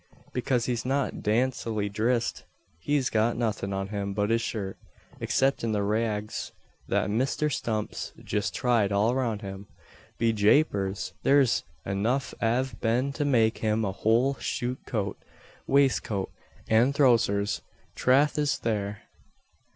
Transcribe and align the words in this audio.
"Bekase 0.33 0.65
he's 0.65 0.83
not 0.83 1.21
dacently 1.21 1.87
drissed. 1.87 2.45
He's 2.79 3.11
got 3.11 3.37
nothin' 3.37 3.71
on 3.71 3.89
him 3.89 4.15
but 4.15 4.31
his 4.31 4.41
shirt 4.41 4.79
exceptin' 5.19 5.73
the 5.73 5.83
rags 5.83 6.53
that 6.87 7.11
Misther 7.11 7.51
Stump's 7.51 8.11
jist 8.23 8.55
tied 8.55 8.91
all 8.91 9.13
roun' 9.13 9.37
him. 9.45 9.67
Be 10.17 10.33
japers! 10.33 11.13
thare's 11.23 11.65
enough 11.85 12.33
av 12.41 12.79
them 12.79 13.13
to 13.13 13.23
make 13.23 13.59
him 13.59 13.85
a 13.85 13.91
whole 13.91 14.33
shoot 14.39 14.79
coat, 14.87 15.23
waiscoat, 15.67 16.31
and 16.67 16.95
throwsers 16.95 17.61
trath 17.95 18.39
is 18.39 18.57
thare." 18.57 19.03